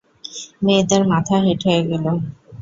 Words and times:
মেয়েদের 0.63 1.01
মাথা 1.11 1.35
হেঁট 1.43 1.61
হয়ে 1.67 1.81
গেল। 1.89 2.05